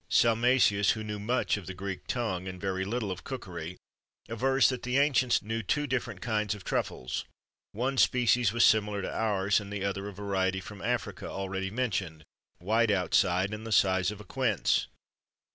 [0.09, 3.77] Salmasius, who knew much of the Greek tongue, and very little of cookery,
[4.27, 7.25] avers that the ancients knew two different kinds of truffles.
[7.73, 12.23] One species was similar to ours, and the other a variety from Africa, already mentioned,
[12.57, 14.87] white outside and the size of a quince.